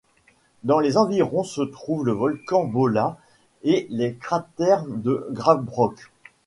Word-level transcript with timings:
Dans 0.63 0.79
les 0.79 0.97
environs 0.97 1.43
se 1.43 1.61
trouvent 1.61 2.07
le 2.07 2.11
volcan 2.13 2.63
Baula 2.63 3.19
et 3.61 3.85
les 3.91 4.15
cratères 4.15 4.83
de 4.87 5.27
Grábrók. 5.29 6.09